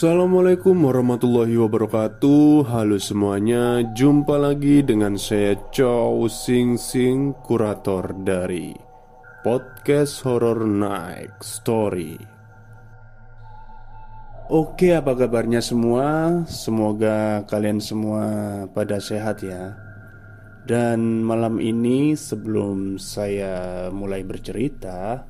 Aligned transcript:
Assalamualaikum 0.00 0.88
warahmatullahi 0.88 1.60
wabarakatuh. 1.60 2.72
Halo 2.72 2.96
semuanya 2.96 3.84
Jumpa 3.92 4.40
lagi 4.40 4.80
dengan 4.80 5.20
saya 5.20 5.52
Chow 5.76 6.24
Sing 6.24 6.80
Sing 6.80 7.36
Kurator 7.44 8.08
dari 8.24 8.72
Podcast 9.44 10.24
Horror 10.24 10.64
Night 10.64 11.44
Story. 11.44 12.16
Oke 14.48 14.96
apa 14.96 15.12
kabarnya 15.12 15.60
semua? 15.60 16.40
Semoga 16.48 17.44
kalian 17.44 17.84
semua 17.84 18.24
pada 18.72 19.04
sehat 19.04 19.44
ya. 19.44 19.76
Dan 20.64 21.20
malam 21.20 21.60
ini 21.60 22.16
sebelum 22.16 22.96
saya 22.96 23.92
mulai 23.92 24.24
bercerita 24.24 25.28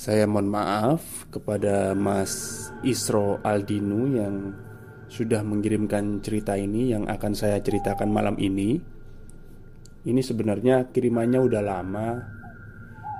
saya 0.00 0.24
mohon 0.24 0.48
maaf 0.48 1.28
kepada 1.28 1.92
Mas 1.92 2.32
Isro 2.80 3.36
Aldinu 3.44 4.16
yang 4.16 4.56
sudah 5.12 5.44
mengirimkan 5.44 6.24
cerita 6.24 6.56
ini 6.56 6.96
yang 6.96 7.04
akan 7.04 7.36
saya 7.36 7.60
ceritakan 7.60 8.08
malam 8.08 8.40
ini. 8.40 8.80
Ini 10.00 10.24
sebenarnya 10.24 10.88
kirimannya 10.88 11.44
udah 11.44 11.60
lama, 11.60 12.16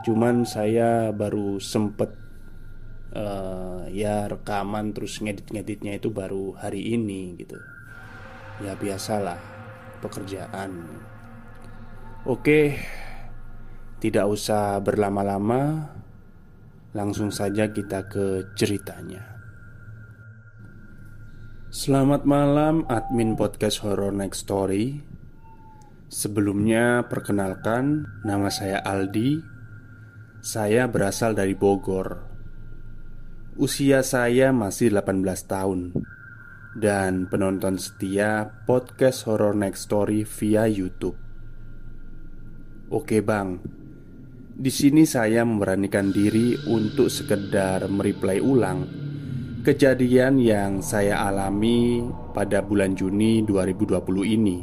cuman 0.08 0.48
saya 0.48 1.12
baru 1.12 1.60
sempet 1.60 2.16
uh, 3.12 3.84
ya 3.92 4.24
rekaman 4.32 4.96
terus 4.96 5.20
ngedit-ngeditnya 5.20 6.00
itu 6.00 6.08
baru 6.08 6.56
hari 6.56 6.96
ini 6.96 7.36
gitu. 7.36 7.60
Ya 8.64 8.72
biasalah 8.72 9.36
pekerjaan. 10.00 10.80
Oke, 12.24 12.80
tidak 14.00 14.32
usah 14.32 14.80
berlama-lama 14.80 15.99
Langsung 16.90 17.30
saja 17.30 17.70
kita 17.70 18.10
ke 18.10 18.50
ceritanya. 18.58 19.22
Selamat 21.70 22.26
malam 22.26 22.82
admin 22.90 23.38
podcast 23.38 23.86
Horror 23.86 24.10
Next 24.10 24.42
Story. 24.42 24.98
Sebelumnya 26.10 27.06
perkenalkan 27.06 28.10
nama 28.26 28.50
saya 28.50 28.82
Aldi. 28.82 29.38
Saya 30.42 30.90
berasal 30.90 31.38
dari 31.38 31.54
Bogor. 31.54 32.26
Usia 33.54 34.02
saya 34.02 34.50
masih 34.50 34.90
18 34.90 35.22
tahun 35.46 35.94
dan 36.74 37.30
penonton 37.30 37.78
setia 37.78 38.50
podcast 38.66 39.30
Horror 39.30 39.54
Next 39.54 39.86
Story 39.86 40.26
via 40.26 40.66
YouTube. 40.66 41.14
Oke, 42.90 43.22
Bang. 43.22 43.79
Di 44.60 44.68
sini 44.68 45.08
saya 45.08 45.40
memberanikan 45.40 46.12
diri 46.12 46.52
untuk 46.68 47.08
sekedar 47.08 47.88
mereplay 47.88 48.44
ulang 48.44 48.84
kejadian 49.64 50.36
yang 50.36 50.84
saya 50.84 51.24
alami 51.24 52.04
pada 52.36 52.60
bulan 52.60 52.92
Juni 52.92 53.40
2020 53.40 54.36
ini. 54.36 54.60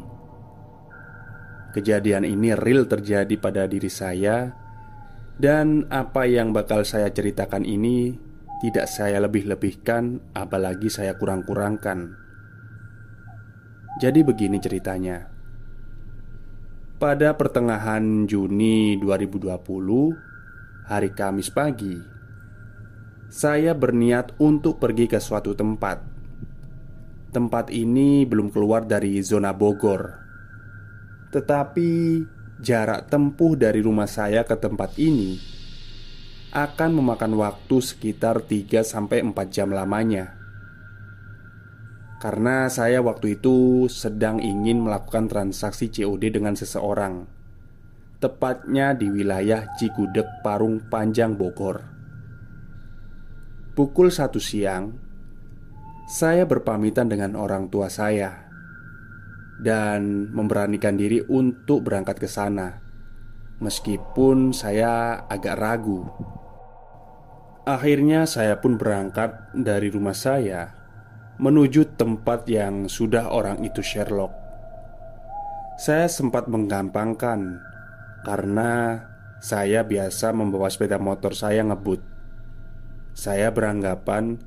Kejadian 1.73 2.29
ini 2.29 2.53
real 2.53 2.85
terjadi 2.85 3.41
pada 3.41 3.65
diri 3.65 3.89
saya 3.89 4.53
dan 5.33 5.89
apa 5.89 6.29
yang 6.29 6.53
bakal 6.53 6.85
saya 6.85 7.09
ceritakan 7.09 7.65
ini 7.65 8.13
tidak 8.61 8.85
saya 8.85 9.17
lebih-lebihkan 9.17 10.21
apalagi 10.37 10.93
saya 10.93 11.17
kurang-kurangkan. 11.17 12.13
Jadi 13.97 14.21
begini 14.21 14.61
ceritanya. 14.61 15.36
Pada 16.97 17.37
pertengahan 17.37 18.25
Juni 18.25 18.97
2020 18.97 19.53
Hari 20.89 21.13
Kamis 21.13 21.53
pagi 21.53 21.93
Saya 23.29 23.77
berniat 23.77 24.33
untuk 24.41 24.81
pergi 24.81 25.05
ke 25.05 25.21
suatu 25.21 25.53
tempat. 25.53 26.01
Tempat 27.29 27.69
ini 27.69 28.25
belum 28.25 28.49
keluar 28.49 28.89
dari 28.89 29.21
zona 29.21 29.53
Bogor 29.53 30.09
Tetapi 31.29 31.89
jarak 32.65 33.13
tempuh 33.13 33.53
dari 33.53 33.77
rumah 33.85 34.09
saya 34.09 34.41
ke 34.41 34.57
tempat 34.57 34.97
ini 34.97 35.37
Akan 36.49 36.97
memakan 36.97 37.37
waktu 37.37 37.77
sekitar 37.77 38.41
3-4 38.41 39.37
jam 39.53 39.69
lamanya 39.69 40.36
karena 42.17 42.65
saya 42.65 43.05
waktu 43.05 43.37
itu 43.37 43.85
sedang 43.85 44.41
ingin 44.41 44.81
melakukan 44.81 45.29
transaksi 45.29 45.93
COD 45.93 46.33
dengan 46.33 46.57
seseorang. 46.57 47.29
Tepatnya 48.17 48.97
di 48.97 49.13
wilayah 49.13 49.69
Cigudeg 49.77 50.25
Parung 50.41 50.81
Panjang 50.89 51.37
Bogor. 51.37 51.85
Pukul 53.77 54.09
satu 54.09 54.41
siang 54.41 54.89
Saya 56.09 56.49
berpamitan 56.49 57.05
dengan 57.05 57.37
orang 57.37 57.69
tua 57.69 57.93
saya 57.93 58.49
Dan 59.61 60.33
memberanikan 60.33 60.97
diri 60.97 61.21
untuk 61.21 61.85
berangkat 61.85 62.17
ke 62.17 62.25
sana 62.25 62.73
Meskipun 63.61 64.49
saya 64.49 65.21
agak 65.29 65.61
ragu. 65.61 66.09
Akhirnya 67.69 68.25
saya 68.25 68.57
pun 68.57 68.81
berangkat 68.81 69.53
dari 69.53 69.93
rumah 69.93 70.17
saya 70.17 70.76
menuju 71.37 71.97
tempat 71.97 72.49
yang 72.49 72.89
sudah 72.89 73.29
orang 73.29 73.61
itu 73.61 73.85
Sherlock. 73.85 74.33
Saya 75.77 76.09
sempat 76.09 76.49
menggampangkan 76.49 77.61
karena 78.25 79.05
saya 79.37 79.85
biasa 79.85 80.33
membawa 80.33 80.65
sepeda 80.73 80.97
motor 80.97 81.37
saya 81.37 81.61
ngebut. 81.61 82.01
Saya 83.13 83.53
beranggapan 83.53 84.41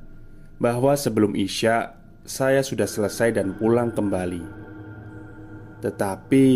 bahwa 0.58 0.98
sebelum 0.98 1.38
Isya 1.38 1.94
saya 2.26 2.66
sudah 2.66 2.90
selesai 2.90 3.38
dan 3.38 3.54
pulang 3.54 3.94
kembali. 3.94 4.42
Tetapi 5.80 6.46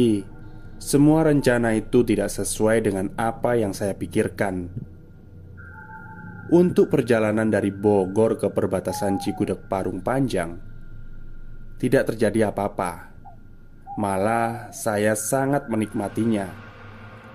semua 0.82 1.24
rencana 1.24 1.78
itu 1.78 2.02
tidak 2.02 2.28
sesuai 2.34 2.90
dengan 2.90 3.06
apa 3.14 3.54
yang 3.54 3.70
saya 3.70 3.94
pikirkan. 3.94 4.68
Untuk 6.54 6.86
perjalanan 6.86 7.50
dari 7.50 7.74
Bogor 7.74 8.38
ke 8.38 8.46
perbatasan 8.46 9.18
Cigudeg 9.18 9.66
Parung 9.66 9.98
Panjang 9.98 10.54
Tidak 11.82 12.14
terjadi 12.14 12.54
apa-apa. 12.54 13.10
Malah 13.98 14.70
saya 14.70 15.18
sangat 15.18 15.66
menikmatinya. 15.66 16.46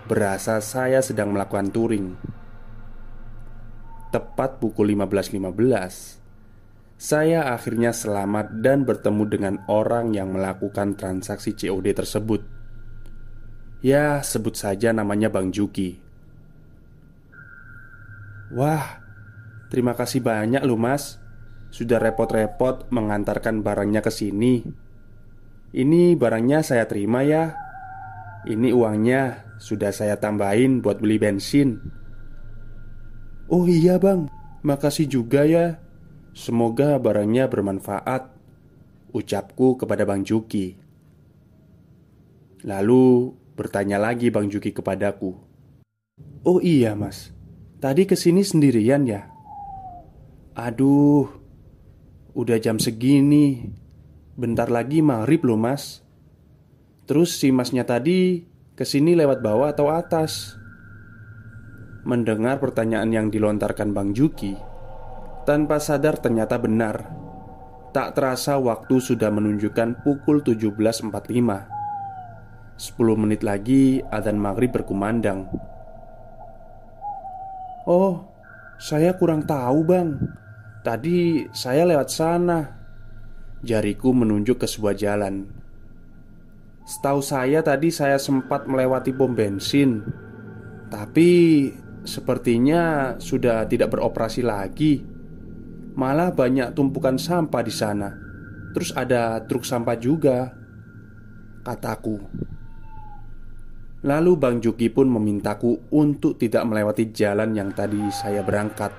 Berasa 0.07 0.63
saya 0.63 1.03
sedang 1.03 1.35
melakukan 1.35 1.67
touring. 1.67 2.15
Tepat 4.07 4.63
pukul 4.63 4.95
15.15 4.95 5.35
.15, 5.35 6.95
Saya 6.95 7.51
akhirnya 7.51 7.91
selamat 7.91 8.63
dan 8.63 8.87
bertemu 8.87 9.23
dengan 9.27 9.55
orang 9.67 10.15
yang 10.15 10.31
melakukan 10.31 10.95
transaksi 10.95 11.51
COD 11.59 11.91
tersebut. 11.91 12.39
Ya 13.83 14.23
sebut 14.23 14.55
saja 14.55 14.95
namanya 14.95 15.27
Bang 15.27 15.51
Juki. 15.51 15.99
Wah, 18.49 19.08
terima 19.69 19.95
kasih 19.95 20.19
banyak 20.19 20.61
loh 20.65 20.77
mas. 20.77 21.21
Sudah 21.69 22.01
repot-repot 22.01 22.89
mengantarkan 22.89 23.61
barangnya 23.61 24.01
ke 24.01 24.09
sini. 24.09 24.65
Ini 25.69 26.17
barangnya 26.17 26.65
saya 26.65 26.89
terima 26.89 27.21
ya. 27.21 27.53
Ini 28.49 28.73
uangnya 28.73 29.53
sudah 29.61 29.93
saya 29.93 30.17
tambahin 30.17 30.81
buat 30.81 30.97
beli 30.97 31.21
bensin. 31.21 31.77
Oh 33.49 33.69
iya 33.69 34.01
bang, 34.01 34.25
makasih 34.65 35.05
juga 35.05 35.45
ya. 35.45 35.77
Semoga 36.33 36.97
barangnya 36.97 37.45
bermanfaat. 37.49 38.33
Ucapku 39.09 39.73
kepada 39.77 40.05
Bang 40.05 40.21
Juki. 40.21 40.77
Lalu 42.61 43.33
bertanya 43.57 43.97
lagi 43.97 44.29
Bang 44.29 44.53
Juki 44.53 44.69
kepadaku. 44.69 45.33
Oh 46.45 46.61
iya 46.61 46.93
mas. 46.93 47.33
Tadi 47.81 48.05
ke 48.05 48.13
sini 48.13 48.45
sendirian 48.45 49.07
ya? 49.09 49.38
Aduh, 50.59 51.23
udah 52.35 52.59
jam 52.59 52.83
segini. 52.83 53.71
Bentar 54.35 54.67
lagi 54.67 54.99
maghrib 54.99 55.47
loh 55.47 55.55
mas. 55.55 56.03
Terus 57.07 57.39
si 57.39 57.47
masnya 57.55 57.87
tadi 57.87 58.43
ke 58.75 58.83
sini 58.83 59.15
lewat 59.15 59.39
bawah 59.39 59.71
atau 59.71 59.87
atas? 59.87 60.59
Mendengar 62.03 62.59
pertanyaan 62.59 63.07
yang 63.07 63.31
dilontarkan 63.31 63.95
Bang 63.95 64.11
Juki 64.11 64.51
Tanpa 65.47 65.79
sadar 65.79 66.19
ternyata 66.19 66.59
benar. 66.59 67.07
Tak 67.95 68.19
terasa 68.19 68.59
waktu 68.59 68.99
sudah 68.99 69.31
menunjukkan 69.31 70.03
pukul 70.03 70.43
17.45 70.43 71.07
10 71.07 71.07
menit 73.15 73.47
lagi 73.47 74.03
adzan 74.11 74.35
maghrib 74.35 74.75
berkumandang. 74.75 75.47
Oh, 77.87 78.27
saya 78.75 79.15
kurang 79.15 79.47
tahu, 79.47 79.87
Bang. 79.87 80.19
Tadi 80.89 81.45
saya 81.53 81.85
lewat 81.85 82.09
sana. 82.09 82.65
Jariku 83.61 84.09
menunjuk 84.09 84.57
ke 84.57 84.65
sebuah 84.65 84.97
jalan. 84.97 85.45
Setahu 86.81 87.21
saya 87.21 87.61
tadi 87.61 87.93
saya 87.93 88.17
sempat 88.17 88.65
melewati 88.65 89.13
pom 89.13 89.37
bensin. 89.37 90.01
Tapi 90.89 91.69
sepertinya 92.01 93.13
sudah 93.21 93.69
tidak 93.69 93.93
beroperasi 93.93 94.41
lagi. 94.41 95.05
Malah 95.93 96.33
banyak 96.33 96.73
tumpukan 96.73 97.21
sampah 97.21 97.61
di 97.61 97.69
sana. 97.69 98.09
Terus 98.73 98.89
ada 98.97 99.45
truk 99.45 99.69
sampah 99.69 99.93
juga, 99.93 100.49
kataku. 101.69 102.17
Lalu 104.09 104.31
Bang 104.41 104.57
Juki 104.57 104.89
pun 104.89 105.05
memintaku 105.05 105.93
untuk 105.93 106.41
tidak 106.41 106.65
melewati 106.65 107.13
jalan 107.13 107.53
yang 107.53 107.69
tadi 107.77 107.99
saya 108.09 108.41
berangkat 108.41 108.95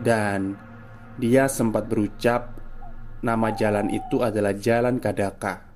Dan 0.00 0.67
dia 1.18 1.50
sempat 1.50 1.90
berucap 1.90 2.56
Nama 3.18 3.50
jalan 3.50 3.90
itu 3.90 4.22
adalah 4.22 4.54
Jalan 4.54 5.02
Kadaka 5.02 5.66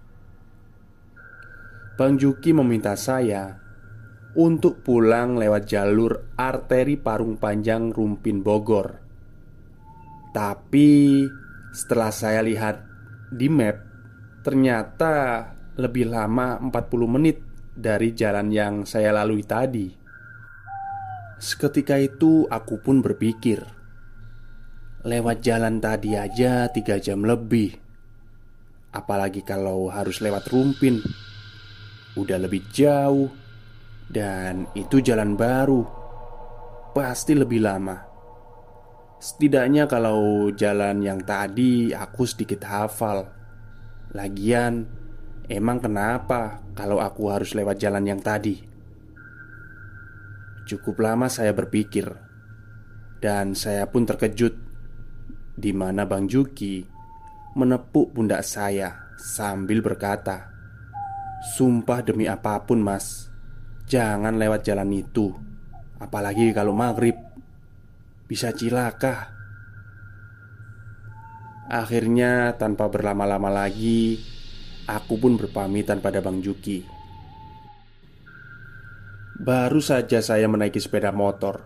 Bang 1.99 2.15
Juki 2.15 2.55
meminta 2.55 2.95
saya 2.95 3.59
Untuk 4.39 4.87
pulang 4.87 5.35
lewat 5.35 5.67
jalur 5.67 6.39
arteri 6.39 6.95
Parung 6.95 7.35
Panjang 7.35 7.91
Rumpin 7.91 8.47
Bogor 8.47 9.03
Tapi 10.31 11.27
setelah 11.75 12.15
saya 12.15 12.47
lihat 12.47 12.79
di 13.35 13.51
map 13.51 13.77
Ternyata 14.47 15.51
lebih 15.77 16.07
lama 16.15 16.63
40 16.63 16.71
menit 17.11 17.39
dari 17.73 18.13
jalan 18.13 18.53
yang 18.53 18.75
saya 18.85 19.15
lalui 19.15 19.45
tadi. 19.45 19.89
Seketika 21.43 21.99
itu 21.99 22.47
aku 22.47 22.79
pun 22.79 23.03
berpikir 23.03 23.82
Lewat 25.03 25.43
jalan 25.43 25.83
tadi 25.83 26.15
aja 26.15 26.71
tiga 26.71 26.99
jam 27.03 27.27
lebih. 27.27 27.75
Apalagi 28.95 29.43
kalau 29.43 29.91
harus 29.91 30.23
lewat 30.23 30.47
rumpin. 30.51 31.03
Udah 32.15 32.39
lebih 32.39 32.71
jauh. 32.71 33.31
Dan 34.07 34.69
itu 34.79 35.03
jalan 35.03 35.35
baru. 35.35 35.83
Pasti 36.93 37.35
lebih 37.35 37.61
lama. 37.65 37.97
Setidaknya 39.19 39.87
kalau 39.87 40.51
jalan 40.55 41.03
yang 41.03 41.23
tadi 41.23 41.91
aku 41.95 42.27
sedikit 42.27 42.67
hafal. 42.67 43.27
Lagian 44.13 45.03
Emang 45.51 45.83
kenapa 45.83 46.63
kalau 46.73 47.03
aku 47.03 47.29
harus 47.29 47.53
lewat 47.53 47.77
jalan 47.83 48.07
yang 48.07 48.23
tadi? 48.23 48.57
Cukup 50.65 51.03
lama 51.03 51.27
saya 51.27 51.51
berpikir. 51.51 52.09
Dan 53.21 53.53
saya 53.59 53.85
pun 53.91 54.07
terkejut 54.07 54.72
di 55.53 55.71
mana 55.77 56.09
Bang 56.09 56.29
Juki 56.29 56.81
menepuk 57.57 58.17
pundak 58.17 58.41
saya 58.45 59.13
sambil 59.21 59.85
berkata 59.85 60.49
Sumpah 61.43 62.07
demi 62.07 62.31
apa 62.31 62.63
pun 62.63 62.79
mas 62.79 63.27
Jangan 63.91 64.39
lewat 64.39 64.63
jalan 64.63 64.95
itu 64.95 65.35
Apalagi 65.99 66.55
kalau 66.55 66.71
maghrib 66.71 67.19
Bisa 68.31 68.55
cilaka 68.55 69.35
Akhirnya 71.67 72.55
tanpa 72.55 72.87
berlama-lama 72.87 73.51
lagi 73.51 74.23
Aku 74.83 75.15
pun 75.15 75.39
berpamitan 75.39 76.03
pada 76.03 76.19
Bang 76.19 76.43
Juki. 76.43 76.83
Baru 79.39 79.79
saja 79.79 80.19
saya 80.19 80.51
menaiki 80.51 80.83
sepeda 80.83 81.15
motor. 81.15 81.63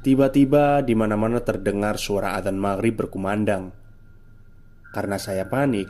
Tiba-tiba 0.00 0.80
di 0.80 0.96
mana-mana 0.96 1.44
terdengar 1.44 2.00
suara 2.00 2.36
adzan 2.40 2.56
maghrib 2.56 2.96
berkumandang. 2.96 3.72
Karena 4.96 5.20
saya 5.20 5.44
panik, 5.44 5.86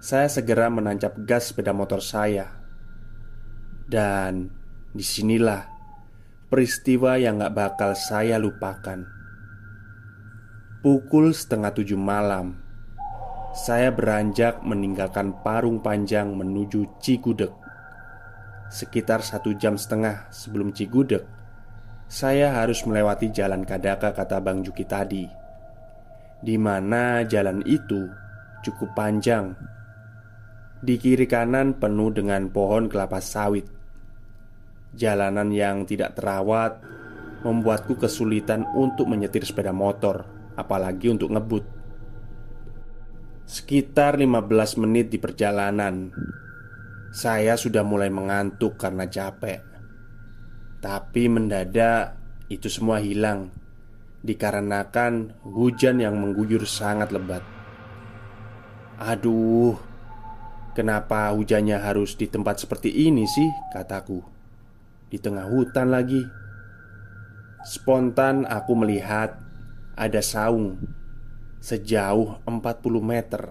saya 0.00 0.32
segera 0.32 0.72
menancap 0.72 1.14
gas 1.28 1.52
sepeda 1.52 1.76
motor 1.76 2.00
saya. 2.00 2.48
Dan 3.84 4.48
di 4.96 5.04
sinilah 5.04 5.68
peristiwa 6.48 7.20
yang 7.20 7.44
gak 7.44 7.52
bakal 7.52 7.92
saya 7.92 8.40
lupakan. 8.40 9.04
Pukul 10.80 11.36
setengah 11.36 11.76
tujuh 11.76 12.00
malam 12.00 12.68
saya 13.58 13.88
beranjak 13.90 14.60
meninggalkan 14.62 15.34
Parung 15.40 15.80
Panjang 15.80 16.36
menuju 16.36 17.00
Cigudeg. 17.02 17.50
Sekitar 18.68 19.24
satu 19.24 19.56
jam 19.56 19.74
setengah 19.74 20.28
sebelum 20.28 20.70
Cigudeg, 20.70 21.24
saya 22.08 22.56
harus 22.56 22.88
melewati 22.88 23.28
jalan 23.28 23.68
Kadaka 23.68 24.16
kata 24.16 24.40
Bang 24.40 24.64
Juki 24.64 24.88
tadi, 24.88 25.28
di 26.40 26.56
mana 26.56 27.20
jalan 27.28 27.60
itu 27.68 28.08
cukup 28.64 28.96
panjang. 28.96 29.52
Di 30.80 30.96
kiri 30.96 31.28
kanan 31.28 31.76
penuh 31.76 32.08
dengan 32.08 32.48
pohon 32.48 32.88
kelapa 32.88 33.20
sawit. 33.20 33.68
Jalanan 34.96 35.52
yang 35.52 35.84
tidak 35.84 36.16
terawat 36.16 36.80
membuatku 37.44 38.00
kesulitan 38.00 38.64
untuk 38.72 39.04
menyetir 39.04 39.44
sepeda 39.44 39.76
motor, 39.76 40.24
apalagi 40.56 41.12
untuk 41.12 41.28
ngebut. 41.28 41.64
Sekitar 43.44 44.16
15 44.16 44.80
menit 44.80 45.08
di 45.08 45.16
perjalanan 45.16 46.12
Saya 47.08 47.56
sudah 47.56 47.80
mulai 47.80 48.12
mengantuk 48.12 48.76
karena 48.76 49.08
capek 49.08 49.67
Tapi 50.78 51.26
mendadak 51.26 52.14
itu 52.48 52.70
semua 52.70 53.02
hilang 53.02 53.50
Dikarenakan 54.22 55.42
hujan 55.46 56.02
yang 56.02 56.18
mengguyur 56.18 56.66
sangat 56.66 57.10
lebat 57.14 57.42
Aduh 58.98 59.78
Kenapa 60.74 61.34
hujannya 61.34 61.82
harus 61.82 62.14
di 62.14 62.30
tempat 62.30 62.62
seperti 62.62 62.90
ini 62.90 63.26
sih? 63.26 63.50
Kataku 63.74 64.22
Di 65.10 65.18
tengah 65.18 65.46
hutan 65.50 65.90
lagi 65.90 66.22
Spontan 67.66 68.46
aku 68.46 68.72
melihat 68.78 69.38
Ada 69.98 70.22
saung 70.22 70.78
sejauh 71.58 72.38
40 72.46 73.02
meter. 73.02 73.42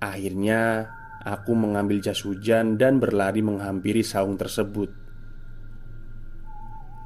Akhirnya, 0.00 0.88
aku 1.22 1.52
mengambil 1.52 2.00
jas 2.00 2.22
hujan 2.24 2.80
dan 2.80 3.02
berlari 3.02 3.44
menghampiri 3.44 4.00
saung 4.00 4.38
tersebut. 4.38 5.07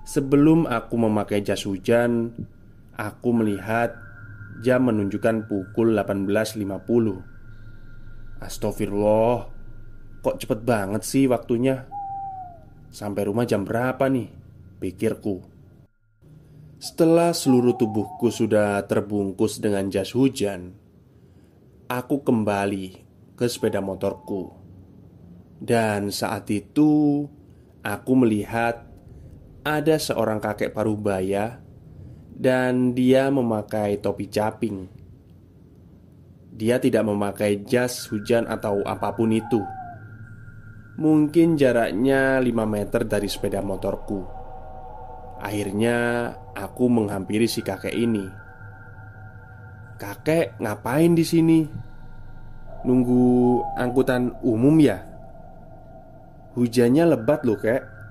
Sebelum 0.02 0.66
aku 0.66 0.98
memakai 0.98 1.46
jas 1.46 1.62
hujan, 1.62 2.34
aku 2.98 3.30
melihat 3.30 3.94
jam 4.66 4.90
menunjukkan 4.90 5.46
pukul 5.46 5.94
18.50. 5.94 6.58
Astagfirullah, 8.42 9.46
kok 10.26 10.42
cepet 10.42 10.66
banget 10.66 11.06
sih 11.06 11.30
waktunya? 11.30 11.86
Sampai 12.90 13.30
rumah 13.30 13.46
jam 13.46 13.62
berapa 13.62 14.10
nih? 14.10 14.26
Pikirku. 14.82 15.46
Setelah 16.82 17.30
seluruh 17.30 17.78
tubuhku 17.78 18.26
sudah 18.26 18.82
terbungkus 18.90 19.62
dengan 19.62 19.86
jas 19.86 20.18
hujan, 20.18 20.74
aku 21.86 22.26
kembali 22.26 22.98
ke 23.38 23.46
sepeda 23.46 23.78
motorku. 23.78 24.50
Dan 25.62 26.10
saat 26.10 26.50
itu 26.50 27.22
aku 27.86 28.12
melihat 28.18 28.91
ada 29.62 29.94
seorang 29.94 30.42
kakek 30.42 30.74
parubaya 30.74 31.62
dan 32.34 32.98
dia 32.98 33.30
memakai 33.30 34.02
topi 34.02 34.26
caping. 34.26 34.90
Dia 36.52 36.82
tidak 36.82 37.06
memakai 37.06 37.62
jas 37.62 38.10
hujan 38.10 38.50
atau 38.50 38.82
apa 38.82 39.14
pun 39.14 39.30
itu. 39.30 39.62
Mungkin 40.98 41.56
jaraknya 41.56 42.42
5 42.42 42.52
meter 42.68 43.06
dari 43.08 43.30
sepeda 43.30 43.64
motorku. 43.64 44.26
Akhirnya 45.40 46.28
aku 46.52 46.90
menghampiri 46.90 47.48
si 47.48 47.64
kakek 47.64 47.94
ini. 47.94 48.26
Kakek 49.96 50.58
ngapain 50.58 51.14
di 51.14 51.24
sini? 51.24 51.60
Nunggu 52.82 53.62
angkutan 53.78 54.34
umum 54.42 54.74
ya? 54.82 55.06
Hujannya 56.58 57.16
lebat 57.16 57.46
loh 57.46 57.56
kek 57.56 58.01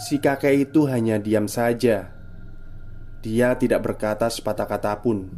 Si 0.00 0.16
kakek 0.16 0.70
itu 0.70 0.88
hanya 0.88 1.20
diam 1.20 1.44
saja 1.44 2.08
Dia 3.20 3.54
tidak 3.60 3.84
berkata 3.84 4.32
sepatah 4.32 4.64
kata 4.64 4.92
pun 5.04 5.28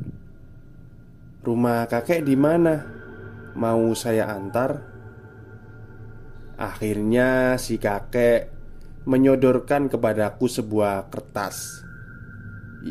Rumah 1.45 1.85
kakek 1.91 2.25
di 2.25 2.39
mana? 2.39 2.81
Mau 3.55 3.93
saya 3.93 4.33
antar? 4.33 4.81
Akhirnya 6.57 7.61
si 7.61 7.77
kakek 7.77 8.49
menyodorkan 9.05 9.93
kepadaku 9.93 10.49
sebuah 10.49 11.13
kertas. 11.13 11.85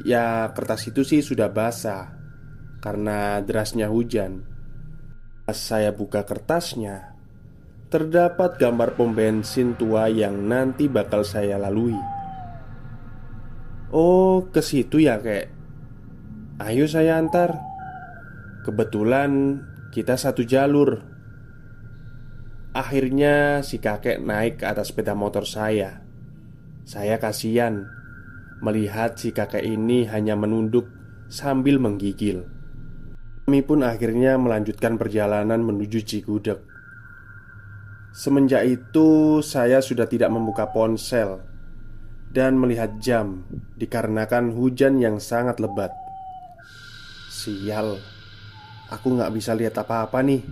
Ya, 0.06 0.54
kertas 0.54 0.86
itu 0.86 1.02
sih 1.02 1.26
sudah 1.26 1.50
basah 1.50 2.14
karena 2.78 3.42
derasnya 3.42 3.90
hujan. 3.90 4.46
Pas 5.50 5.58
saya 5.58 5.90
buka 5.90 6.22
kertasnya, 6.22 7.13
terdapat 7.94 8.58
gambar 8.58 8.98
pom 8.98 9.14
bensin 9.14 9.78
tua 9.78 10.10
yang 10.10 10.50
nanti 10.50 10.90
bakal 10.90 11.22
saya 11.22 11.62
lalui. 11.62 11.94
Oh, 13.94 14.50
ke 14.50 14.66
situ 14.66 14.98
ya, 15.06 15.22
kek. 15.22 15.54
Ayo 16.58 16.90
saya 16.90 17.22
antar. 17.22 17.54
Kebetulan 18.66 19.62
kita 19.94 20.18
satu 20.18 20.42
jalur. 20.42 21.06
Akhirnya 22.74 23.62
si 23.62 23.78
kakek 23.78 24.18
naik 24.18 24.58
ke 24.58 24.66
atas 24.66 24.90
sepeda 24.90 25.14
motor 25.14 25.46
saya 25.46 26.02
saya 26.84 27.16
kasihan 27.16 27.88
melihat 28.60 29.16
si 29.16 29.32
kakek 29.32 29.64
ini 29.64 30.04
hanya 30.12 30.36
menunduk 30.36 30.92
sambil 31.32 31.80
menggigil. 31.80 32.44
Kami 33.48 33.64
pun 33.64 33.88
akhirnya 33.88 34.36
melanjutkan 34.36 35.00
perjalanan 35.00 35.64
menuju 35.64 36.04
Cigudeg. 36.04 36.73
Semenjak 38.14 38.62
itu, 38.70 39.42
saya 39.42 39.82
sudah 39.82 40.06
tidak 40.06 40.30
membuka 40.30 40.70
ponsel 40.70 41.42
dan 42.30 42.62
melihat 42.62 43.02
jam 43.02 43.42
dikarenakan 43.74 44.54
hujan 44.54 45.02
yang 45.02 45.18
sangat 45.18 45.58
lebat. 45.58 45.90
Sial, 47.34 47.98
aku 48.94 49.18
nggak 49.18 49.34
bisa 49.34 49.58
lihat 49.58 49.82
apa-apa 49.82 50.22
nih. 50.22 50.46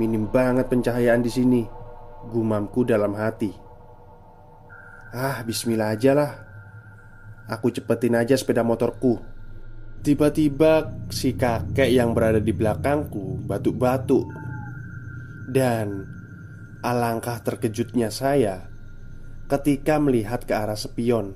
Minim 0.00 0.24
banget 0.32 0.72
pencahayaan 0.72 1.20
di 1.20 1.28
sini, 1.28 1.62
gumamku 2.32 2.80
dalam 2.88 3.12
hati. 3.12 3.52
Ah, 5.12 5.44
bismillah 5.44 5.92
aja 5.92 6.16
lah. 6.16 6.32
Aku 7.44 7.68
cepetin 7.68 8.16
aja 8.16 8.40
sepeda 8.40 8.64
motorku. 8.64 9.20
Tiba-tiba 10.00 10.88
si 11.12 11.36
kakek 11.36 11.92
yang 11.92 12.16
berada 12.16 12.36
di 12.36 12.52
belakangku 12.52 13.40
batuk-batuk 13.48 14.28
Dan 15.48 16.13
alangkah 16.84 17.40
terkejutnya 17.40 18.12
saya 18.12 18.68
ketika 19.48 19.96
melihat 19.96 20.44
ke 20.44 20.52
arah 20.52 20.76
spion. 20.76 21.32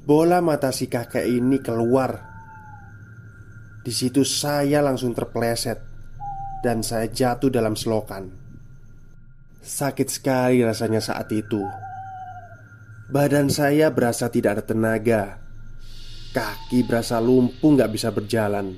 Bola 0.00 0.40
mata 0.40 0.72
si 0.72 0.88
kakek 0.88 1.28
ini 1.28 1.60
keluar. 1.60 2.32
Di 3.84 3.92
situ 3.92 4.24
saya 4.28 4.84
langsung 4.84 5.16
terpleset 5.16 5.88
Dan 6.60 6.84
saya 6.84 7.08
jatuh 7.08 7.48
dalam 7.48 7.72
selokan. 7.72 8.28
Sakit 9.64 10.08
sekali 10.12 10.60
rasanya 10.60 11.00
saat 11.00 11.32
itu. 11.32 11.64
Badan 13.08 13.48
saya 13.48 13.88
berasa 13.88 14.28
tidak 14.28 14.60
ada 14.60 14.64
tenaga. 14.68 15.40
Kaki 16.36 16.84
berasa 16.84 17.16
lumpuh 17.16 17.80
gak 17.80 17.96
bisa 17.96 18.12
berjalan. 18.12 18.76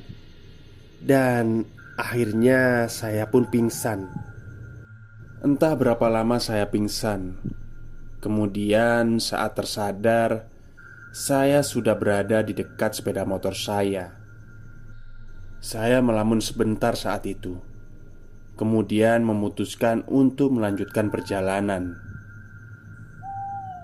Dan 1.02 1.66
akhirnya 1.98 2.86
saya 2.86 3.26
pun 3.26 3.50
pingsan 3.50 4.21
Entah 5.42 5.74
berapa 5.74 6.06
lama 6.06 6.38
saya 6.38 6.70
pingsan. 6.70 7.34
Kemudian 8.22 9.18
saat 9.18 9.58
tersadar 9.58 10.46
Saya 11.10 11.66
sudah 11.66 11.98
berada 11.98 12.46
di 12.46 12.54
dekat 12.54 12.94
sepeda 12.94 13.26
motor 13.26 13.50
saya. 13.50 14.14
Saya 15.58 15.98
melamun 15.98 16.38
sebentar 16.38 16.94
saat 16.94 17.26
itu. 17.26 17.58
Kemudian 18.54 19.26
memutuskan 19.26 20.06
untuk 20.06 20.54
melanjutkan 20.54 21.10
perjalanan. 21.10 21.98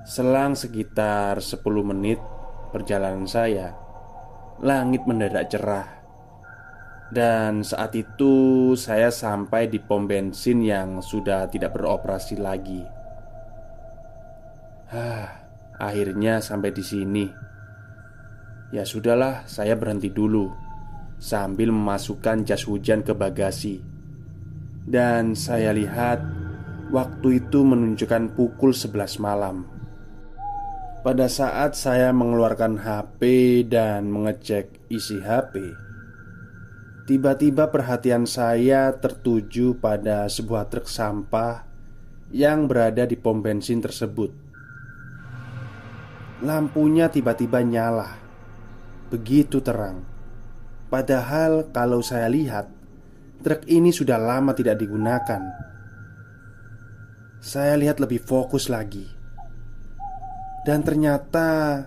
Selang 0.06 0.54
sekitar 0.54 1.42
10 1.42 1.58
menit 1.82 2.22
perjalanan 2.70 3.26
saya, 3.26 3.74
langit 4.62 5.04
mendadak 5.10 5.50
cerah. 5.50 5.97
Dan 7.08 7.64
saat 7.64 7.96
itu 7.96 8.76
saya 8.76 9.08
sampai 9.08 9.72
di 9.72 9.80
pom 9.80 10.04
bensin 10.04 10.60
yang 10.60 11.00
sudah 11.00 11.48
tidak 11.48 11.72
beroperasi 11.72 12.36
lagi. 12.36 12.84
Hah, 14.92 15.28
akhirnya 15.80 16.44
sampai 16.44 16.68
di 16.72 16.84
sini. 16.84 17.26
Ya 18.68 18.84
sudahlah, 18.84 19.48
saya 19.48 19.72
berhenti 19.72 20.12
dulu 20.12 20.52
sambil 21.16 21.74
memasukkan 21.74 22.44
jas 22.44 22.68
hujan 22.68 23.00
ke 23.00 23.16
bagasi. 23.16 23.80
Dan 24.88 25.32
saya 25.32 25.72
lihat 25.72 26.20
waktu 26.92 27.44
itu 27.44 27.64
menunjukkan 27.64 28.32
pukul 28.36 28.72
11 28.72 29.20
malam. 29.20 29.64
Pada 31.04 31.24
saat 31.30 31.72
saya 31.72 32.12
mengeluarkan 32.12 32.80
HP 32.80 33.20
dan 33.68 34.08
mengecek 34.12 34.82
isi 34.92 35.20
HP, 35.20 35.87
tiba-tiba 37.08 37.72
perhatian 37.72 38.28
saya 38.28 38.92
tertuju 38.92 39.80
pada 39.80 40.28
sebuah 40.28 40.68
truk 40.68 40.84
sampah 40.84 41.64
yang 42.28 42.68
berada 42.68 43.08
di 43.08 43.16
pom 43.16 43.40
bensin 43.40 43.80
tersebut. 43.80 44.28
Lampunya 46.44 47.08
tiba-tiba 47.08 47.64
nyala, 47.64 48.20
begitu 49.08 49.64
terang. 49.64 50.04
Padahal, 50.92 51.72
kalau 51.72 52.04
saya 52.04 52.28
lihat, 52.28 52.68
truk 53.40 53.64
ini 53.64 53.88
sudah 53.88 54.20
lama 54.20 54.52
tidak 54.52 54.76
digunakan. 54.76 55.40
Saya 57.40 57.80
lihat 57.80 58.04
lebih 58.04 58.20
fokus 58.20 58.68
lagi 58.68 59.16
dan 60.68 60.84
ternyata 60.84 61.80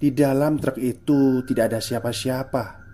di 0.00 0.08
dalam 0.16 0.56
truk 0.56 0.80
itu 0.80 1.44
tidak 1.44 1.76
ada 1.76 1.80
siapa-siapa. 1.84 2.85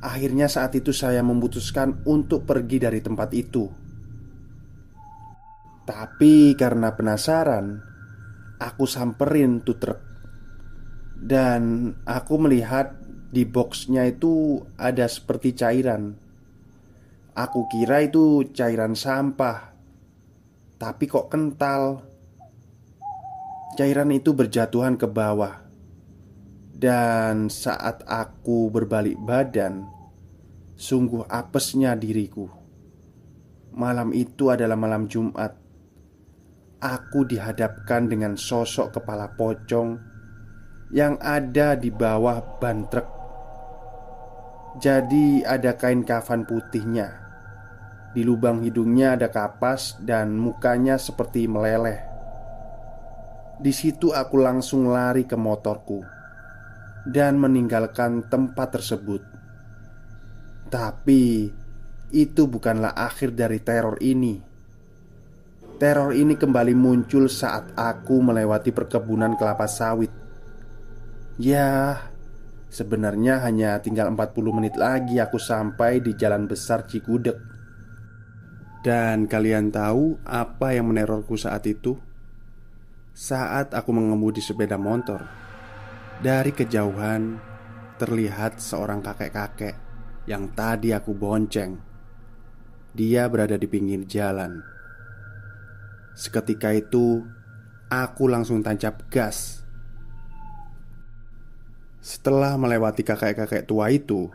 Akhirnya 0.00 0.48
saat 0.48 0.72
itu 0.72 0.96
saya 0.96 1.20
memutuskan 1.20 2.00
untuk 2.08 2.48
pergi 2.48 2.80
dari 2.80 3.04
tempat 3.04 3.30
itu. 3.36 3.68
Tapi 5.84 6.56
karena 6.56 6.96
penasaran, 6.96 7.76
aku 8.56 8.88
samperin 8.88 9.60
tuh 9.60 9.76
truk. 9.76 10.00
Dan 11.20 11.92
aku 12.08 12.34
melihat 12.40 12.96
di 13.28 13.44
boxnya 13.44 14.08
itu 14.08 14.64
ada 14.80 15.04
seperti 15.04 15.52
cairan. 15.52 16.16
Aku 17.36 17.68
kira 17.68 18.00
itu 18.00 18.48
cairan 18.56 18.96
sampah, 18.96 19.76
tapi 20.80 21.04
kok 21.04 21.28
kental. 21.28 22.08
Cairan 23.76 24.16
itu 24.16 24.32
berjatuhan 24.32 24.96
ke 24.96 25.04
bawah 25.04 25.69
Dan 26.80 27.52
saat 27.52 28.08
aku 28.08 28.72
berbalik 28.72 29.20
badan 29.20 29.84
Sungguh 30.80 31.28
apesnya 31.28 31.92
diriku. 31.92 32.48
Malam 33.76 34.16
itu 34.16 34.48
adalah 34.48 34.80
malam 34.80 35.04
Jumat. 35.12 35.52
Aku 36.80 37.28
dihadapkan 37.28 38.08
dengan 38.08 38.32
sosok 38.40 38.96
kepala 38.96 39.28
pocong 39.36 40.00
Yang 40.88 41.14
ada 41.20 41.76
di 41.76 41.92
bawah 41.92 42.40
ban 42.56 42.88
truk. 42.88 43.08
Jadi 44.80 45.44
ada 45.44 45.76
kain 45.76 46.00
kafan 46.00 46.48
putihnya. 46.48 47.12
Di 48.16 48.24
lubang 48.24 48.64
hidungnya 48.64 49.20
ada 49.20 49.28
kapas 49.28 50.00
dan 50.00 50.40
mukanya 50.40 50.96
seperti 50.96 51.44
meleleh. 51.44 52.00
Di 53.60 53.68
situ 53.76 54.16
aku 54.16 54.40
langsung 54.40 54.88
lari 54.88 55.28
ke 55.28 55.36
motorku 55.36 56.19
dan 57.08 57.40
meninggalkan 57.40 58.28
tempat 58.28 58.80
tersebut. 58.80 59.22
Tapi 60.70 61.50
itu 62.10 62.42
bukanlah 62.46 62.94
akhir 62.94 63.34
dari 63.34 63.58
teror 63.62 63.96
ini. 64.02 64.38
Teror 65.80 66.12
ini 66.12 66.36
kembali 66.36 66.76
muncul 66.76 67.30
saat 67.32 67.72
aku 67.72 68.20
melewati 68.20 68.68
perkebunan 68.68 69.32
kelapa 69.40 69.64
sawit. 69.64 70.12
Ya, 71.40 71.96
sebenarnya 72.68 73.40
hanya 73.48 73.80
tinggal 73.80 74.12
40 74.12 74.52
menit 74.52 74.76
lagi 74.76 75.16
aku 75.16 75.40
sampai 75.40 76.04
di 76.04 76.12
jalan 76.12 76.44
besar 76.44 76.84
Cikudek. 76.84 77.38
Dan 78.84 79.24
kalian 79.24 79.72
tahu 79.72 80.20
apa 80.24 80.76
yang 80.76 80.92
menerorku 80.92 81.36
saat 81.40 81.64
itu? 81.64 81.96
Saat 83.16 83.72
aku 83.72 83.92
mengemudi 83.92 84.44
sepeda 84.44 84.76
motor, 84.76 85.39
dari 86.20 86.52
kejauhan 86.52 87.40
terlihat 87.96 88.60
seorang 88.60 89.00
kakek-kakek 89.00 89.76
yang 90.28 90.52
tadi 90.52 90.92
aku 90.92 91.16
bonceng. 91.16 91.80
Dia 92.92 93.24
berada 93.32 93.56
di 93.56 93.64
pinggir 93.64 94.04
jalan. 94.04 94.60
Seketika 96.12 96.76
itu, 96.76 97.24
aku 97.88 98.28
langsung 98.28 98.60
tancap 98.60 99.08
gas. 99.08 99.64
Setelah 102.04 102.60
melewati 102.60 103.00
kakek-kakek 103.00 103.64
tua 103.64 103.88
itu, 103.88 104.28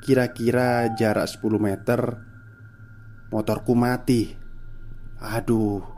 kira-kira 0.00 0.88
jarak 0.96 1.28
10 1.28 1.60
meter, 1.60 2.00
motorku 3.28 3.76
mati. 3.76 4.32
Aduh, 5.20 5.96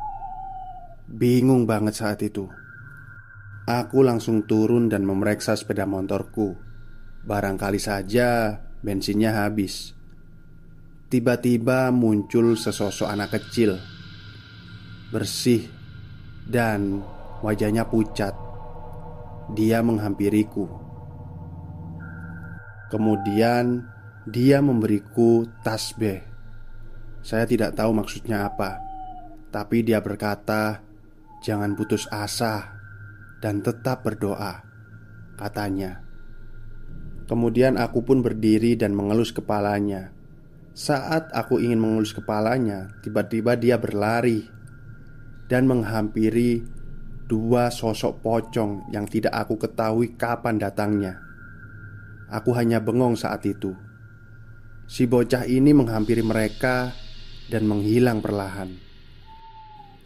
Bingung 1.09 1.65
banget 1.65 1.97
saat 1.97 2.21
itu. 2.21 2.53
Aku 3.69 4.01
langsung 4.01 4.49
turun 4.49 4.89
dan 4.89 5.05
memeriksa 5.05 5.53
sepeda 5.53 5.85
motorku. 5.85 6.57
Barangkali 7.29 7.77
saja 7.77 8.57
bensinnya 8.81 9.45
habis. 9.45 9.93
Tiba-tiba 11.13 11.93
muncul 11.93 12.57
sesosok 12.57 13.13
anak 13.13 13.37
kecil, 13.37 13.77
bersih 15.13 15.69
dan 16.49 17.05
wajahnya 17.45 17.85
pucat. 17.85 18.33
Dia 19.53 19.85
menghampiriku. 19.85 20.65
Kemudian 22.89 23.85
dia 24.25 24.65
memberiku 24.65 25.45
tasbih. 25.61 26.25
Saya 27.21 27.45
tidak 27.45 27.77
tahu 27.77 27.93
maksudnya 27.93 28.49
apa, 28.49 28.81
tapi 29.53 29.85
dia 29.85 30.01
berkata, 30.01 30.81
Jangan 31.39 31.77
putus 31.79 32.09
asa 32.11 32.78
dan 33.39 33.63
tetap 33.63 34.03
berdoa. 34.03 34.67
katanya. 35.39 36.03
Kemudian 37.31 37.79
aku 37.79 38.03
pun 38.03 38.27
berdiri 38.27 38.75
dan 38.75 38.91
mengelus 38.91 39.31
kepalanya. 39.31 40.11
Saat 40.75 41.31
aku 41.31 41.63
ingin 41.63 41.79
mengelus 41.79 42.11
kepalanya, 42.11 42.91
tiba-tiba 43.07 43.55
dia 43.55 43.79
berlari 43.79 44.51
dan 45.47 45.71
menghampiri 45.71 46.67
dua 47.31 47.71
sosok 47.71 48.19
pocong 48.25 48.91
yang 48.91 49.07
tidak 49.07 49.31
aku 49.31 49.61
ketahui 49.61 50.19
kapan 50.19 50.59
datangnya. 50.59 51.23
Aku 52.33 52.51
hanya 52.59 52.83
bengong 52.83 53.15
saat 53.15 53.47
itu. 53.47 53.77
Si 54.89 55.05
bocah 55.05 55.45
ini 55.45 55.71
menghampiri 55.77 56.25
mereka 56.25 56.97
dan 57.53 57.69
menghilang 57.69 58.25
perlahan. 58.25 58.88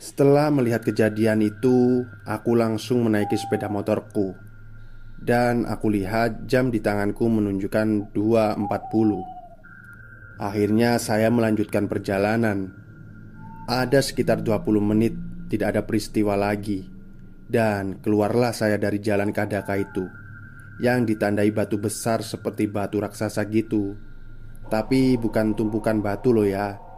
Setelah 0.02 0.50
melihat 0.50 0.82
kejadian 0.82 1.47
itu, 1.47 2.02
aku 2.26 2.59
langsung 2.59 3.06
menaiki 3.06 3.38
sepeda 3.38 3.71
motorku. 3.71 4.35
Dan 5.14 5.62
aku 5.62 5.94
lihat 5.94 6.50
jam 6.50 6.75
di 6.75 6.82
tanganku 6.82 7.30
menunjukkan 7.30 8.11
2.40 8.11 10.42
Akhirnya 10.42 10.99
saya 10.99 11.30
melanjutkan 11.30 11.87
perjalanan. 11.87 12.75
Ada 13.71 14.02
sekitar 14.02 14.42
20 14.42 14.82
menit 14.82 15.14
tidak 15.47 15.78
ada 15.78 15.87
peristiwa 15.87 16.35
lagi. 16.35 16.82
Dan 17.47 18.02
keluarlah 18.02 18.50
saya 18.50 18.82
dari 18.82 18.99
jalan 18.99 19.30
Kadaka 19.30 19.78
itu 19.78 20.02
Yang 20.82 21.14
ditandai 21.14 21.54
batu 21.54 21.78
besar 21.78 22.26
seperti 22.26 22.66
batu 22.66 22.99
raksasa 22.99 23.47
gitu. 23.47 23.94
Tapi 24.66 25.14
bukan 25.14 25.54
tumpukan 25.54 26.02
batu 26.02 26.35
loh 26.35 26.42
ya 26.42 26.90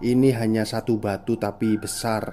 Ini 0.00 0.32
hanya 0.40 0.64
satu 0.64 0.96
batu 0.96 1.36
tapi 1.36 1.76
besar. 1.76 2.24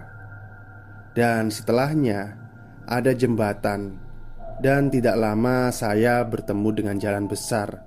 Dan 1.11 1.51
setelahnya 1.51 2.39
ada 2.87 3.11
jembatan. 3.11 3.99
Dan 4.63 4.87
tidak 4.87 5.19
lama 5.19 5.67
saya 5.75 6.23
bertemu 6.23 6.69
dengan 6.71 6.95
jalan 6.95 7.27
besar. 7.27 7.83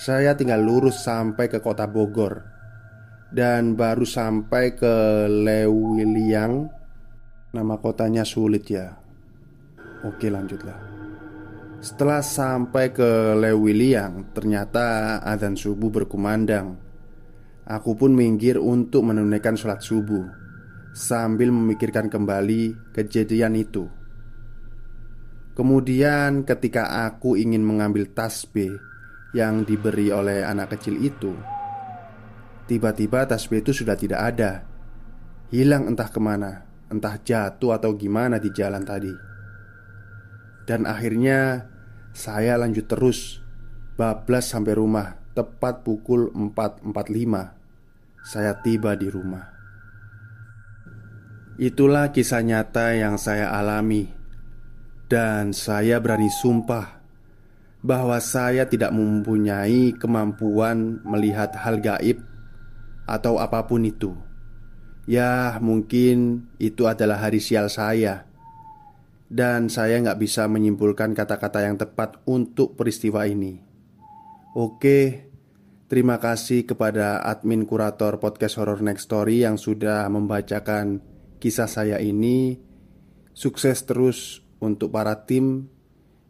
Saya 0.00 0.32
tinggal 0.32 0.64
lurus 0.64 1.04
sampai 1.04 1.52
ke 1.52 1.60
kota 1.60 1.84
Bogor. 1.84 2.40
Dan 3.28 3.76
baru 3.76 4.08
sampai 4.08 4.72
ke 4.72 5.28
Lewiliang. 5.28 6.72
Nama 7.52 7.74
kotanya 7.76 8.24
sulit 8.24 8.64
ya. 8.72 8.96
Oke 10.08 10.32
lanjutlah. 10.32 10.80
Setelah 11.84 12.24
sampai 12.24 12.88
ke 12.88 13.36
Lewiliang 13.36 14.32
Ternyata 14.32 15.20
azan 15.20 15.60
subuh 15.60 15.92
berkumandang 15.92 16.85
Aku 17.66 17.98
pun 17.98 18.14
minggir 18.14 18.62
untuk 18.62 19.10
menunaikan 19.10 19.58
sholat 19.58 19.82
subuh 19.82 20.22
Sambil 20.94 21.50
memikirkan 21.50 22.06
kembali 22.06 22.94
kejadian 22.94 23.58
itu. 23.58 23.90
Kemudian 25.58 26.46
ketika 26.46 27.10
aku 27.10 27.34
ingin 27.34 27.66
mengambil 27.66 28.06
tasbih 28.06 28.70
yang 29.34 29.66
diberi 29.66 30.14
oleh 30.14 30.46
anak 30.46 30.78
kecil 30.78 30.94
itu 31.02 31.34
Tiba-tiba 32.70 33.26
tasbih 33.26 33.66
itu 33.66 33.74
sudah 33.74 33.98
tidak 33.98 34.20
ada. 34.22 34.62
Hilang 35.50 35.90
entah 35.90 36.06
ke 36.06 36.22
mana 36.22 36.62
Entah 36.86 37.18
jatuh 37.18 37.74
atau 37.74 37.98
gimana 37.98 38.38
di 38.38 38.54
jalan 38.54 38.86
tadi. 38.86 39.10
Dan 40.70 40.86
akhirnya 40.86 41.66
saya 42.14 42.54
lanjut 42.62 42.86
terus 42.86 43.42
Bablas 43.98 44.54
sampai 44.54 44.78
rumah 44.78 45.18
Tepat 45.34 45.82
pukul 45.82 46.30
4.45 46.30 47.55
Saya 48.26 48.58
tiba 48.58 48.98
di 48.98 49.06
rumah 49.06 49.54
Itulah 51.62 52.10
kisah 52.10 52.42
nyata 52.42 52.98
yang 52.98 53.14
saya 53.22 53.54
alami 53.54 54.10
dan 55.06 55.54
saya 55.54 56.02
berani 56.02 56.26
sumpah 56.26 56.98
bahwa 57.86 58.18
saya 58.18 58.66
tidak 58.66 58.90
mempunyai 58.90 59.94
kemampuan 59.94 60.98
melihat 61.06 61.54
hal 61.54 61.78
gaib 61.78 62.18
atau 63.06 63.38
apa 63.38 63.62
pun 63.62 63.86
itu. 63.86 64.18
Ya, 65.06 65.54
mungkin 65.62 66.50
itu 66.58 66.90
adalah 66.90 67.22
hari 67.22 67.38
sial 67.38 67.70
saya, 67.70 68.26
dan 69.30 69.70
saya 69.70 70.02
nggak 70.02 70.18
bisa 70.18 70.50
menyimpulkan 70.50 71.14
kata-kata 71.14 71.62
yang 71.62 71.78
tepat 71.78 72.18
untuk 72.26 72.74
peristiwa 72.74 73.22
ini. 73.22 73.62
Oke, 74.58 75.25
terima 75.86 76.18
kasih 76.18 76.66
kepada 76.66 77.22
admin 77.22 77.62
kurator 77.62 78.18
podcast 78.18 78.58
Horror 78.58 78.82
Next 78.82 79.06
Story 79.06 79.46
yang 79.46 79.54
sudah 79.54 80.06
membacakan 80.10 81.02
kisah 81.38 81.70
saya 81.70 82.02
ini. 82.02 82.58
Sukses 83.36 83.84
terus 83.84 84.40
untuk 84.58 84.90
para 84.90 85.28
tim 85.28 85.68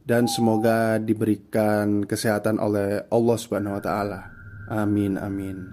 dan 0.03 0.27
semoga 0.27 0.99
diberikan 0.99 2.03
kesehatan 2.05 2.59
oleh 2.59 3.07
Allah 3.09 3.37
Subhanahu 3.39 3.79
wa 3.79 3.83
taala. 3.83 4.21
Amin 4.69 5.15
amin. 5.15 5.71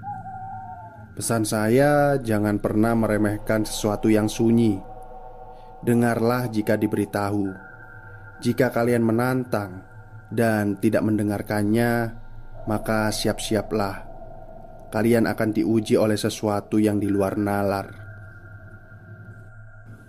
Pesan 1.14 1.46
saya 1.46 2.18
jangan 2.18 2.58
pernah 2.58 2.98
meremehkan 2.98 3.66
sesuatu 3.66 4.10
yang 4.10 4.30
sunyi. 4.30 4.82
Dengarlah 5.86 6.50
jika 6.50 6.74
diberitahu. 6.78 7.54
Jika 8.42 8.74
kalian 8.74 9.06
menantang 9.06 9.86
dan 10.34 10.78
tidak 10.82 11.06
mendengarkannya, 11.06 12.23
maka 12.70 13.12
siap-siaplah 13.12 14.14
kalian 14.94 15.26
akan 15.26 15.50
diuji 15.50 15.98
oleh 15.98 16.14
sesuatu 16.14 16.78
yang 16.78 17.02
di 17.02 17.10
luar 17.10 17.34
nalar. 17.34 17.88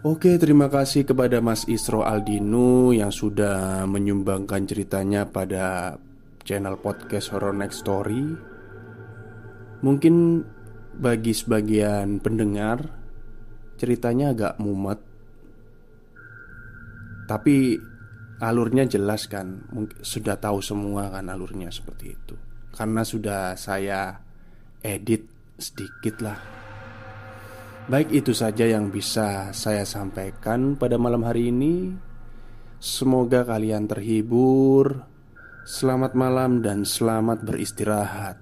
Oke, 0.05 0.37
terima 0.37 0.69
kasih 0.69 1.09
kepada 1.09 1.41
Mas 1.41 1.65
Isro 1.65 2.05
Aldino 2.05 2.93
yang 2.93 3.09
sudah 3.09 3.89
menyumbangkan 3.89 4.69
ceritanya 4.69 5.25
pada 5.25 5.97
channel 6.45 6.77
podcast 6.77 7.33
Horror 7.33 7.57
Next 7.57 7.81
Story. 7.81 8.21
Mungkin 9.81 10.45
bagi 11.01 11.33
sebagian 11.33 12.21
pendengar 12.21 12.85
ceritanya 13.81 14.37
agak 14.37 14.61
mumet. 14.61 15.01
Tapi 17.25 17.81
alurnya 18.43 18.87
jelas 18.89 19.27
kan, 19.31 19.67
sudah 20.03 20.39
tahu 20.39 20.59
semua 20.65 21.11
kan 21.11 21.27
alurnya 21.31 21.71
seperti 21.71 22.15
itu. 22.15 22.35
Karena 22.75 23.07
sudah 23.07 23.55
saya 23.55 24.19
edit 24.83 25.31
sedikit 25.59 26.19
lah. 26.25 26.39
Baik 27.85 28.17
itu 28.17 28.33
saja 28.33 28.65
yang 28.65 28.89
bisa 28.89 29.53
saya 29.53 29.85
sampaikan 29.85 30.75
pada 30.75 30.97
malam 30.97 31.21
hari 31.23 31.53
ini. 31.53 31.93
Semoga 32.81 33.45
kalian 33.45 33.85
terhibur. 33.85 35.05
Selamat 35.65 36.13
malam 36.13 36.61
dan 36.61 36.85
selamat 36.85 37.45
beristirahat 37.45 38.37